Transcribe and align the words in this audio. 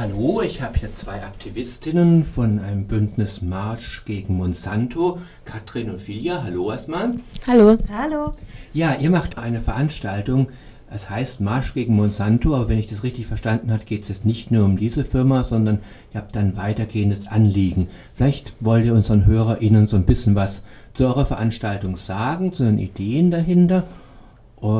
Hallo, 0.00 0.42
ich 0.42 0.62
habe 0.62 0.78
hier 0.78 0.92
zwei 0.92 1.24
Aktivistinnen 1.24 2.22
von 2.22 2.60
einem 2.60 2.84
Bündnis 2.84 3.42
Marsch 3.42 4.04
gegen 4.04 4.36
Monsanto, 4.36 5.18
Katrin 5.44 5.90
und 5.90 6.00
Filia. 6.00 6.44
Hallo 6.44 6.70
erstmal. 6.70 7.14
Hallo. 7.48 7.76
Hallo. 7.92 8.32
Ja, 8.72 8.94
ihr 8.94 9.10
macht 9.10 9.38
eine 9.38 9.60
Veranstaltung, 9.60 10.50
es 10.88 11.10
heißt 11.10 11.40
Marsch 11.40 11.74
gegen 11.74 11.96
Monsanto, 11.96 12.54
aber 12.54 12.68
wenn 12.68 12.78
ich 12.78 12.86
das 12.86 13.02
richtig 13.02 13.26
verstanden 13.26 13.72
habe, 13.72 13.84
geht 13.86 14.02
es 14.02 14.08
jetzt 14.08 14.24
nicht 14.24 14.52
nur 14.52 14.66
um 14.66 14.76
diese 14.76 15.04
Firma, 15.04 15.42
sondern 15.42 15.80
ihr 16.14 16.20
habt 16.20 16.36
dann 16.36 16.56
weitergehendes 16.56 17.26
Anliegen. 17.26 17.88
Vielleicht 18.14 18.52
wollt 18.60 18.84
ihr 18.84 18.94
unseren 18.94 19.26
HörerInnen 19.26 19.88
so 19.88 19.96
ein 19.96 20.06
bisschen 20.06 20.36
was 20.36 20.62
zu 20.92 21.06
eurer 21.06 21.26
Veranstaltung 21.26 21.96
sagen, 21.96 22.52
zu 22.52 22.62
den 22.62 22.78
Ideen 22.78 23.32
dahinter, 23.32 23.82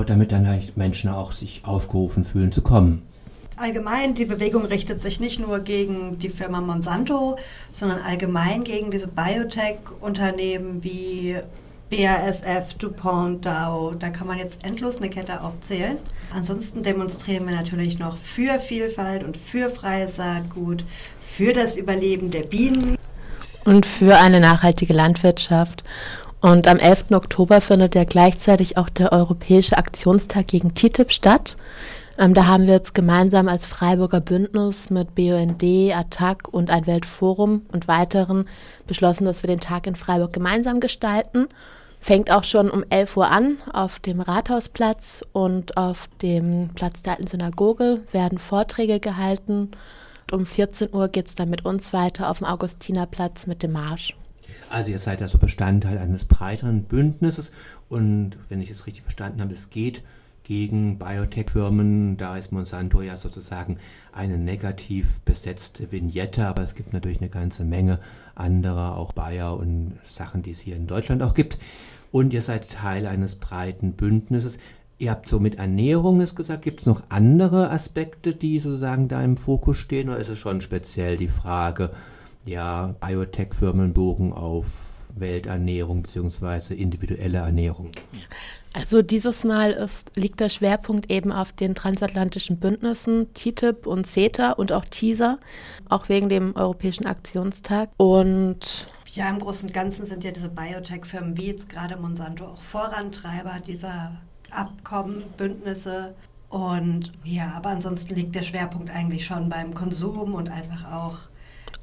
damit 0.06 0.30
dann 0.30 0.46
halt 0.46 0.76
Menschen 0.76 1.10
auch 1.10 1.32
sich 1.32 1.62
aufgerufen 1.64 2.22
fühlen 2.22 2.52
zu 2.52 2.62
kommen. 2.62 3.02
Allgemein, 3.60 4.14
die 4.14 4.24
Bewegung 4.24 4.66
richtet 4.66 5.02
sich 5.02 5.18
nicht 5.18 5.40
nur 5.40 5.58
gegen 5.58 6.18
die 6.20 6.28
Firma 6.28 6.60
Monsanto, 6.60 7.36
sondern 7.72 8.00
allgemein 8.02 8.62
gegen 8.62 8.92
diese 8.92 9.08
Biotech-Unternehmen 9.08 10.84
wie 10.84 11.36
BASF, 11.90 12.74
DuPont, 12.78 13.44
Dow. 13.44 13.94
Da 13.98 14.10
kann 14.10 14.28
man 14.28 14.38
jetzt 14.38 14.64
endlos 14.64 14.98
eine 14.98 15.10
Kette 15.10 15.40
aufzählen. 15.40 15.96
Ansonsten 16.32 16.84
demonstrieren 16.84 17.48
wir 17.48 17.56
natürlich 17.56 17.98
noch 17.98 18.16
für 18.16 18.60
Vielfalt 18.60 19.24
und 19.24 19.36
für 19.36 19.70
freies 19.70 20.16
Saatgut, 20.16 20.84
für 21.20 21.52
das 21.52 21.76
Überleben 21.76 22.30
der 22.30 22.42
Bienen. 22.42 22.96
Und 23.64 23.86
für 23.86 24.18
eine 24.18 24.38
nachhaltige 24.38 24.92
Landwirtschaft. 24.92 25.82
Und 26.40 26.68
am 26.68 26.78
11. 26.78 27.06
Oktober 27.10 27.60
findet 27.60 27.96
ja 27.96 28.04
gleichzeitig 28.04 28.76
auch 28.76 28.88
der 28.88 29.12
Europäische 29.12 29.76
Aktionstag 29.76 30.46
gegen 30.46 30.74
TTIP 30.74 31.10
statt. 31.10 31.56
Ähm, 32.18 32.34
da 32.34 32.46
haben 32.46 32.66
wir 32.66 32.74
jetzt 32.74 32.94
gemeinsam 32.94 33.46
als 33.46 33.64
Freiburger 33.66 34.20
Bündnis 34.20 34.90
mit 34.90 35.14
BUND, 35.14 35.62
ATTAC 35.62 36.48
und 36.48 36.68
ein 36.68 36.88
Weltforum 36.88 37.62
und 37.72 37.86
weiteren 37.86 38.48
beschlossen, 38.88 39.24
dass 39.24 39.44
wir 39.44 39.48
den 39.48 39.60
Tag 39.60 39.86
in 39.86 39.94
Freiburg 39.94 40.32
gemeinsam 40.32 40.80
gestalten. 40.80 41.46
Fängt 42.00 42.32
auch 42.32 42.42
schon 42.42 42.70
um 42.70 42.84
11 42.90 43.16
Uhr 43.16 43.30
an 43.30 43.58
auf 43.72 44.00
dem 44.00 44.20
Rathausplatz 44.20 45.22
und 45.32 45.76
auf 45.76 46.08
dem 46.20 46.70
Platz 46.74 47.02
der 47.02 47.12
alten 47.12 47.28
Synagoge 47.28 48.00
werden 48.10 48.38
Vorträge 48.38 48.98
gehalten. 48.98 49.70
Und 50.30 50.32
um 50.32 50.44
14 50.44 50.92
Uhr 50.92 51.08
geht 51.08 51.28
es 51.28 51.36
dann 51.36 51.50
mit 51.50 51.64
uns 51.64 51.92
weiter 51.92 52.30
auf 52.30 52.38
dem 52.38 52.48
Augustinerplatz 52.48 53.46
mit 53.46 53.62
dem 53.62 53.72
Marsch. 53.72 54.16
Also 54.70 54.90
ihr 54.90 54.98
seid 54.98 55.22
also 55.22 55.38
Bestandteil 55.38 55.98
eines 55.98 56.24
breiteren 56.24 56.82
Bündnisses 56.82 57.52
und 57.88 58.32
wenn 58.48 58.60
ich 58.60 58.70
es 58.70 58.86
richtig 58.86 59.02
verstanden 59.02 59.40
habe, 59.40 59.54
es 59.54 59.70
geht 59.70 60.02
gegen 60.48 60.98
Biotech-Firmen. 60.98 62.16
Da 62.16 62.38
ist 62.38 62.52
Monsanto 62.52 63.02
ja 63.02 63.18
sozusagen 63.18 63.76
eine 64.12 64.38
negativ 64.38 65.20
besetzte 65.20 65.92
Vignette, 65.92 66.46
aber 66.46 66.62
es 66.62 66.74
gibt 66.74 66.94
natürlich 66.94 67.20
eine 67.20 67.28
ganze 67.28 67.64
Menge 67.64 68.00
anderer, 68.34 68.96
auch 68.96 69.12
Bayer 69.12 69.58
und 69.58 69.98
Sachen, 70.08 70.42
die 70.42 70.52
es 70.52 70.58
hier 70.58 70.74
in 70.74 70.86
Deutschland 70.86 71.22
auch 71.22 71.34
gibt. 71.34 71.58
Und 72.12 72.32
ihr 72.32 72.40
seid 72.40 72.70
Teil 72.70 73.06
eines 73.06 73.36
breiten 73.36 73.92
Bündnisses. 73.92 74.58
Ihr 74.96 75.10
habt 75.10 75.28
so 75.28 75.38
mit 75.38 75.58
Ernährung 75.58 76.22
es 76.22 76.34
gesagt, 76.34 76.62
gibt 76.62 76.80
es 76.80 76.86
noch 76.86 77.02
andere 77.10 77.70
Aspekte, 77.70 78.34
die 78.34 78.58
sozusagen 78.58 79.08
da 79.08 79.22
im 79.22 79.36
Fokus 79.36 79.76
stehen, 79.76 80.08
oder 80.08 80.18
ist 80.18 80.30
es 80.30 80.38
schon 80.38 80.62
speziell 80.62 81.18
die 81.18 81.28
Frage, 81.28 81.90
ja, 82.46 82.94
Biotech-Firmen 83.00 83.92
bogen 83.92 84.32
auf 84.32 84.88
Welternährung 85.14 86.04
bzw. 86.04 86.72
individuelle 86.74 87.38
Ernährung? 87.38 87.90
Also 88.78 89.02
dieses 89.02 89.42
Mal 89.42 89.72
ist, 89.72 90.16
liegt 90.16 90.38
der 90.38 90.48
Schwerpunkt 90.48 91.10
eben 91.10 91.32
auf 91.32 91.50
den 91.50 91.74
transatlantischen 91.74 92.60
Bündnissen 92.60 93.26
TTIP 93.34 93.88
und 93.88 94.06
CETA 94.06 94.52
und 94.52 94.72
auch 94.72 94.84
TISA, 94.84 95.38
auch 95.88 96.08
wegen 96.08 96.28
dem 96.28 96.54
Europäischen 96.54 97.04
Aktionstag. 97.06 97.90
Und 97.96 98.86
ja, 99.08 99.28
im 99.28 99.40
Großen 99.40 99.68
und 99.68 99.74
Ganzen 99.74 100.06
sind 100.06 100.22
ja 100.22 100.30
diese 100.30 100.48
Biotech-Firmen 100.48 101.36
wie 101.36 101.48
jetzt 101.48 101.68
gerade 101.68 101.96
Monsanto 101.96 102.44
auch 102.44 102.62
Vorantreiber 102.62 103.58
dieser 103.66 104.12
Abkommen, 104.50 105.24
Bündnisse. 105.36 106.14
Und 106.48 107.12
ja, 107.24 107.54
aber 107.56 107.70
ansonsten 107.70 108.14
liegt 108.14 108.36
der 108.36 108.42
Schwerpunkt 108.42 108.90
eigentlich 108.90 109.26
schon 109.26 109.48
beim 109.48 109.74
Konsum 109.74 110.34
und 110.34 110.48
einfach 110.48 110.92
auch 110.92 111.18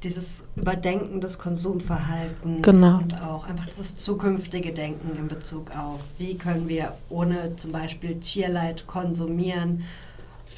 dieses 0.02 0.46
Überdenken 0.56 1.20
des 1.20 1.38
Konsumverhaltens 1.38 2.62
genau. 2.62 2.98
und 2.98 3.14
auch 3.22 3.46
einfach 3.46 3.66
dieses 3.66 3.96
zukünftige 3.96 4.72
Denken 4.72 5.16
in 5.16 5.28
Bezug 5.28 5.70
auf, 5.76 6.00
wie 6.18 6.36
können 6.36 6.68
wir 6.68 6.94
ohne 7.08 7.56
zum 7.56 7.72
Beispiel 7.72 8.20
Tierleid 8.20 8.86
konsumieren, 8.86 9.84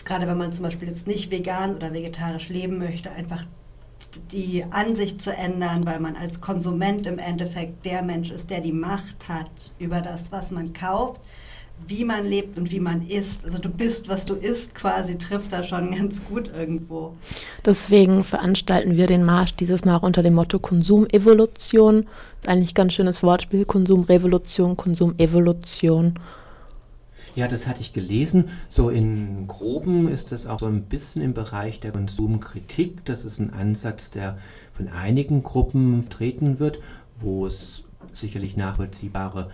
gerade 0.04 0.26
wenn 0.26 0.38
man 0.38 0.52
zum 0.52 0.64
Beispiel 0.64 0.88
jetzt 0.88 1.06
nicht 1.06 1.30
vegan 1.30 1.76
oder 1.76 1.92
vegetarisch 1.92 2.48
leben 2.48 2.78
möchte, 2.78 3.10
einfach 3.10 3.44
die 4.32 4.64
Ansicht 4.70 5.20
zu 5.20 5.32
ändern, 5.32 5.84
weil 5.84 6.00
man 6.00 6.16
als 6.16 6.40
Konsument 6.40 7.06
im 7.06 7.18
Endeffekt 7.18 7.84
der 7.84 8.02
Mensch 8.02 8.30
ist, 8.30 8.50
der 8.50 8.60
die 8.60 8.72
Macht 8.72 9.28
hat 9.28 9.50
über 9.78 10.00
das, 10.00 10.32
was 10.32 10.50
man 10.50 10.72
kauft 10.72 11.20
wie 11.86 12.04
man 12.04 12.26
lebt 12.26 12.58
und 12.58 12.70
wie 12.70 12.80
man 12.80 13.06
isst. 13.06 13.44
Also 13.44 13.58
du 13.58 13.68
bist, 13.68 14.08
was 14.08 14.26
du 14.26 14.34
isst, 14.34 14.74
quasi 14.74 15.16
trifft 15.16 15.52
da 15.52 15.62
schon 15.62 15.90
ganz 15.96 16.24
gut 16.24 16.50
irgendwo. 16.54 17.14
Deswegen 17.64 18.24
veranstalten 18.24 18.96
wir 18.96 19.06
den 19.06 19.24
Marsch 19.24 19.54
dieses 19.54 19.84
Mal 19.84 19.96
auch 19.96 20.02
unter 20.02 20.22
dem 20.22 20.34
Motto 20.34 20.58
Konsumevolution. 20.58 22.06
Eigentlich 22.46 22.74
ganz 22.74 22.94
schönes 22.94 23.22
Wortspiel, 23.22 23.64
Konsumrevolution, 23.64 24.76
Konsumevolution. 24.76 26.14
Ja, 27.34 27.46
das 27.46 27.68
hatte 27.68 27.80
ich 27.80 27.92
gelesen. 27.92 28.50
So 28.68 28.90
in 28.90 29.46
groben 29.46 30.08
ist 30.08 30.32
das 30.32 30.46
auch 30.46 30.58
so 30.58 30.66
ein 30.66 30.82
bisschen 30.82 31.22
im 31.22 31.34
Bereich 31.34 31.78
der 31.78 31.92
Konsumkritik. 31.92 33.04
Das 33.04 33.24
ist 33.24 33.38
ein 33.38 33.52
Ansatz, 33.52 34.10
der 34.10 34.38
von 34.72 34.88
einigen 34.88 35.42
Gruppen 35.42 36.02
vertreten 36.02 36.58
wird, 36.58 36.80
wo 37.20 37.46
es 37.46 37.84
sicherlich 38.12 38.56
nachvollziehbare 38.56 39.50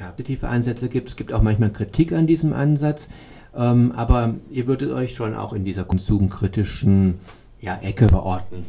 positive 0.00 0.48
Ansätze 0.48 0.88
gibt. 0.88 1.08
Es 1.08 1.16
gibt 1.16 1.32
auch 1.32 1.42
manchmal 1.42 1.70
Kritik 1.70 2.12
an 2.12 2.26
diesem 2.26 2.52
Ansatz. 2.52 3.08
Ähm, 3.56 3.92
aber 3.92 4.34
ihr 4.50 4.66
würdet 4.66 4.92
euch 4.92 5.14
schon 5.14 5.34
auch 5.34 5.52
in 5.52 5.64
dieser 5.64 5.84
konsumkritischen 5.84 7.18
ja, 7.60 7.78
Ecke 7.82 8.08
verorten. 8.08 8.64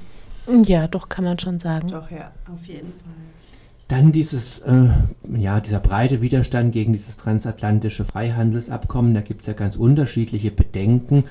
Ja, 0.65 0.87
doch, 0.87 1.07
kann 1.07 1.23
man 1.23 1.39
schon 1.39 1.59
sagen. 1.59 1.89
Doch, 1.89 2.09
ja, 2.09 2.31
auf 2.51 2.65
jeden 2.65 2.93
Fall. 2.93 3.13
Dann 3.87 4.11
dieses, 4.11 4.59
äh, 4.59 4.87
ja, 5.37 5.59
dieser 5.59 5.79
breite 5.79 6.21
Widerstand 6.21 6.71
gegen 6.71 6.93
dieses 6.93 7.17
transatlantische 7.17 8.05
Freihandelsabkommen, 8.05 9.13
da 9.13 9.21
gibt 9.21 9.41
es 9.41 9.47
ja 9.47 9.53
ganz 9.53 9.75
unterschiedliche 9.75 10.49
Bedenken. 10.49 11.25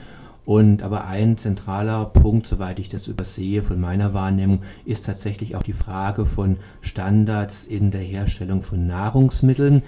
Und 0.45 0.83
aber 0.83 1.06
ein 1.06 1.37
zentraler 1.37 2.06
Punkt, 2.06 2.47
soweit 2.47 2.78
ich 2.78 2.89
das 2.89 3.06
übersehe 3.06 3.62
von 3.62 3.81
meiner 3.81 4.15
Wahrnehmung, 4.15 4.62
ist 4.84 5.06
tatsächlich 5.06 5.55
auch 5.55 5.62
die 5.62 5.73
Frage 5.73 6.27
von 6.27 6.56
Standards 6.81 7.65
in 7.65 7.91
der 7.91 8.01
Herstellung 8.01 8.62
von 8.62 8.87
Nahrungsmitteln. 8.87 9.83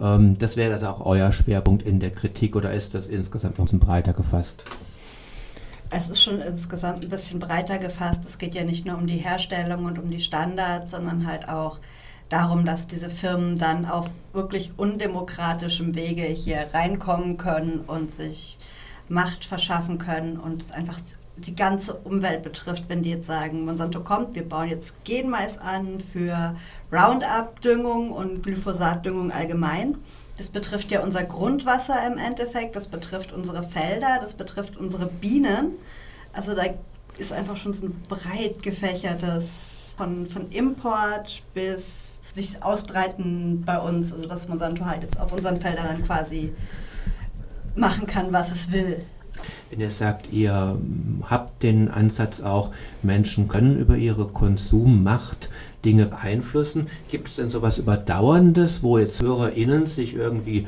Ähm, 0.00 0.38
das 0.38 0.56
wäre 0.56 0.74
also 0.74 0.86
auch 0.86 1.04
euer 1.04 1.32
Schwerpunkt 1.32 1.82
in 1.82 2.00
der 2.00 2.10
Kritik 2.10 2.56
oder 2.56 2.72
ist 2.72 2.94
das 2.94 3.08
insgesamt 3.08 3.58
noch 3.58 3.64
ein 3.64 3.66
bisschen 3.66 3.80
breiter 3.80 4.12
gefasst? 4.12 4.64
Es 5.90 6.10
ist 6.10 6.22
schon 6.22 6.40
insgesamt 6.42 7.04
ein 7.04 7.10
bisschen 7.10 7.40
breiter 7.40 7.78
gefasst. 7.78 8.24
Es 8.24 8.38
geht 8.38 8.54
ja 8.54 8.64
nicht 8.64 8.86
nur 8.86 8.98
um 8.98 9.06
die 9.06 9.16
Herstellung 9.16 9.86
und 9.86 9.98
um 9.98 10.10
die 10.10 10.20
Standards, 10.20 10.90
sondern 10.90 11.26
halt 11.26 11.48
auch 11.48 11.80
darum, 12.28 12.66
dass 12.66 12.86
diese 12.86 13.08
Firmen 13.08 13.58
dann 13.58 13.86
auf 13.86 14.10
wirklich 14.34 14.72
undemokratischem 14.76 15.94
Wege 15.94 16.24
hier 16.24 16.66
reinkommen 16.74 17.38
können 17.38 17.80
und 17.86 18.12
sich 18.12 18.58
Macht 19.08 19.44
verschaffen 19.44 19.98
können 19.98 20.38
und 20.38 20.62
es 20.62 20.70
einfach 20.70 20.98
die 21.36 21.54
ganze 21.54 21.94
Umwelt 21.94 22.42
betrifft, 22.42 22.84
wenn 22.88 23.02
die 23.02 23.10
jetzt 23.10 23.26
sagen, 23.26 23.64
Monsanto 23.64 24.00
kommt, 24.00 24.34
wir 24.34 24.48
bauen 24.48 24.68
jetzt 24.68 25.04
Genmais 25.04 25.58
an 25.58 26.00
für 26.12 26.56
Roundup-Düngung 26.92 28.10
und 28.10 28.42
Glyphosat-Düngung 28.42 29.30
allgemein. 29.30 29.96
Das 30.36 30.48
betrifft 30.48 30.90
ja 30.90 31.02
unser 31.02 31.24
Grundwasser 31.24 32.06
im 32.06 32.18
Endeffekt, 32.18 32.76
das 32.76 32.86
betrifft 32.86 33.32
unsere 33.32 33.62
Felder, 33.62 34.18
das 34.20 34.34
betrifft 34.34 34.76
unsere 34.76 35.06
Bienen. 35.06 35.72
Also 36.32 36.54
da 36.54 36.62
ist 37.18 37.32
einfach 37.32 37.56
schon 37.56 37.72
so 37.72 37.86
ein 37.86 38.02
breit 38.08 38.62
gefächertes 38.62 39.94
von, 39.96 40.26
von 40.26 40.50
Import 40.50 41.42
bis 41.54 42.20
sich 42.32 42.62
ausbreiten 42.62 43.64
bei 43.66 43.78
uns, 43.78 44.12
also 44.12 44.28
dass 44.28 44.48
Monsanto 44.48 44.84
halt 44.84 45.02
jetzt 45.02 45.18
auf 45.18 45.32
unseren 45.32 45.60
Feldern 45.60 45.86
dann 45.86 46.04
quasi 46.04 46.52
machen 47.78 48.06
kann, 48.06 48.32
was 48.32 48.50
es 48.50 48.72
will. 48.72 48.96
Wenn 49.70 49.80
ihr 49.80 49.90
sagt, 49.90 50.32
ihr 50.32 50.78
habt 51.22 51.62
den 51.62 51.88
Ansatz 51.90 52.40
auch, 52.40 52.70
Menschen 53.02 53.48
können 53.48 53.78
über 53.78 53.96
ihre 53.96 54.26
Konsummacht 54.26 55.50
Dinge 55.84 56.06
beeinflussen, 56.06 56.88
gibt 57.10 57.28
es 57.28 57.36
denn 57.36 57.48
sowas 57.48 57.78
Überdauerndes, 57.78 58.82
wo 58.82 58.98
jetzt 58.98 59.20
HörerInnen 59.20 59.86
sich 59.86 60.14
irgendwie 60.14 60.66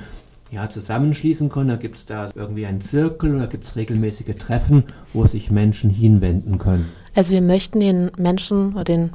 ja, 0.51 0.69
zusammenschließen 0.69 1.49
können? 1.49 1.69
Da 1.69 1.77
gibt 1.77 1.99
es 1.99 2.07
da 2.07 2.31
irgendwie 2.35 2.67
einen 2.67 2.81
Zirkel 2.81 3.35
oder 3.35 3.47
gibt 3.47 3.65
es 3.65 3.77
regelmäßige 3.77 4.37
Treffen, 4.39 4.85
wo 5.13 5.27
sich 5.27 5.51
Menschen 5.51 5.91
hinwenden 5.91 6.59
können? 6.59 6.89
Also 7.15 7.33
wir 7.33 7.43
möchten 7.43 7.81
den 7.81 8.11
Menschen 8.19 8.75
oder 8.75 8.85
den 8.85 9.11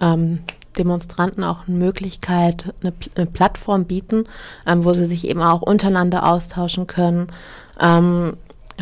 ähm, 0.00 0.38
Demonstranten 0.78 1.44
auch 1.44 1.66
eine 1.66 1.76
Möglichkeit, 1.76 2.74
eine, 2.82 2.92
eine 3.14 3.26
Plattform 3.26 3.84
bieten, 3.84 4.24
ähm, 4.66 4.84
wo 4.84 4.92
sie 4.92 5.06
sich 5.06 5.26
eben 5.26 5.42
auch 5.42 5.62
untereinander 5.62 6.26
austauschen 6.26 6.86
können, 6.86 7.28
ähm, 7.80 8.36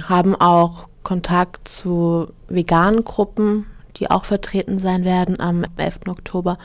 haben 0.07 0.35
auch 0.37 0.89
Kontakt 1.03 1.69
zu 1.69 2.29
veganen 2.49 3.05
Gruppen, 3.05 3.67
die 3.97 4.11
auch 4.11 4.25
vertreten 4.25 4.79
sein 4.79 5.05
werden 5.05 5.41
am 5.41 5.65
11. 5.77 6.01
Oktober 6.09 6.59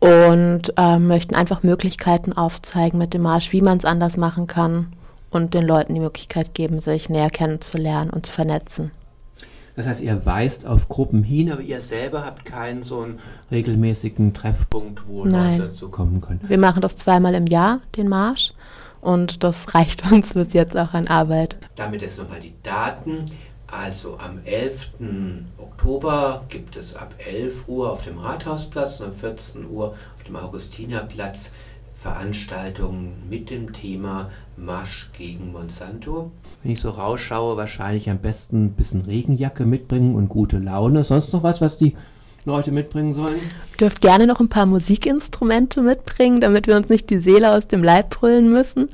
und 0.00 0.72
äh, 0.76 0.98
möchten 0.98 1.34
einfach 1.34 1.62
Möglichkeiten 1.62 2.32
aufzeigen 2.32 2.98
mit 2.98 3.14
dem 3.14 3.22
Marsch, 3.22 3.52
wie 3.52 3.60
man 3.60 3.78
es 3.78 3.84
anders 3.84 4.16
machen 4.16 4.48
kann 4.48 4.92
und 5.30 5.54
den 5.54 5.64
Leuten 5.64 5.94
die 5.94 6.00
Möglichkeit 6.00 6.54
geben, 6.54 6.80
sich 6.80 7.08
näher 7.08 7.30
kennenzulernen 7.30 8.10
und 8.10 8.26
zu 8.26 8.32
vernetzen. 8.32 8.90
Das 9.74 9.86
heißt, 9.86 10.02
ihr 10.02 10.26
weist 10.26 10.66
auf 10.66 10.88
Gruppen 10.88 11.22
hin, 11.22 11.50
aber 11.50 11.62
ihr 11.62 11.80
selber 11.80 12.24
habt 12.24 12.44
keinen 12.44 12.82
so 12.82 13.00
einen 13.00 13.18
regelmäßigen 13.50 14.34
Treffpunkt, 14.34 15.06
wo 15.06 15.24
Nein. 15.24 15.58
Leute 15.58 15.70
dazu 15.70 15.88
kommen 15.88 16.20
können. 16.20 16.40
Wir 16.46 16.58
machen 16.58 16.82
das 16.82 16.96
zweimal 16.96 17.34
im 17.34 17.46
Jahr, 17.46 17.80
den 17.96 18.08
Marsch. 18.08 18.52
Und 19.00 19.42
das 19.42 19.74
reicht 19.74 20.10
uns 20.12 20.34
bis 20.34 20.52
jetzt 20.52 20.76
auch 20.76 20.94
an 20.94 21.06
Arbeit. 21.08 21.56
Damit 21.76 22.02
jetzt 22.02 22.18
nochmal 22.18 22.40
die 22.40 22.54
Daten. 22.62 23.26
Also 23.66 24.18
am 24.18 24.40
11. 24.44 24.90
Oktober 25.56 26.44
gibt 26.50 26.76
es 26.76 26.94
ab 26.94 27.14
11 27.18 27.68
Uhr 27.68 27.90
auf 27.90 28.04
dem 28.04 28.18
Rathausplatz 28.18 29.00
und 29.00 29.08
um 29.08 29.14
14 29.14 29.66
Uhr 29.70 29.94
auf 30.14 30.24
dem 30.24 30.36
Augustinerplatz 30.36 31.52
Veranstaltungen 32.02 33.12
mit 33.30 33.48
dem 33.48 33.72
Thema 33.72 34.28
Marsch 34.56 35.10
gegen 35.16 35.52
Monsanto. 35.52 36.32
Wenn 36.62 36.72
ich 36.72 36.80
so 36.80 36.90
rausschaue, 36.90 37.56
wahrscheinlich 37.56 38.10
am 38.10 38.18
besten 38.18 38.66
ein 38.66 38.72
bisschen 38.72 39.02
Regenjacke 39.02 39.64
mitbringen 39.64 40.16
und 40.16 40.28
gute 40.28 40.58
Laune. 40.58 41.04
Sonst 41.04 41.32
noch 41.32 41.44
was, 41.44 41.60
was 41.60 41.78
die 41.78 41.94
Leute 42.44 42.72
mitbringen 42.72 43.14
sollen? 43.14 43.38
Dürft 43.78 44.00
gerne 44.00 44.26
noch 44.26 44.40
ein 44.40 44.48
paar 44.48 44.66
Musikinstrumente 44.66 45.80
mitbringen, 45.80 46.40
damit 46.40 46.66
wir 46.66 46.76
uns 46.76 46.88
nicht 46.88 47.08
die 47.08 47.18
Seele 47.18 47.52
aus 47.52 47.68
dem 47.68 47.84
Leib 47.84 48.10
brüllen 48.10 48.52
müssen. 48.52 48.88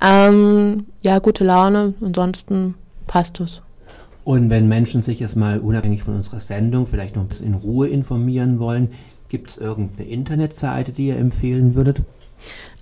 Ähm, 0.00 0.86
ja, 1.02 1.18
gute 1.18 1.42
Laune, 1.42 1.94
ansonsten 2.00 2.76
passt 3.08 3.40
es. 3.40 3.60
Und 4.22 4.50
wenn 4.50 4.68
Menschen 4.68 5.02
sich 5.02 5.18
jetzt 5.18 5.36
mal 5.36 5.58
unabhängig 5.58 6.04
von 6.04 6.14
unserer 6.14 6.40
Sendung 6.40 6.86
vielleicht 6.86 7.16
noch 7.16 7.22
ein 7.22 7.28
bisschen 7.28 7.48
in 7.48 7.54
Ruhe 7.54 7.88
informieren 7.88 8.60
wollen, 8.60 8.92
gibt 9.28 9.50
es 9.50 9.58
irgendeine 9.58 10.08
Internetseite, 10.08 10.92
die 10.92 11.08
ihr 11.08 11.16
empfehlen 11.16 11.74
würdet? 11.74 12.02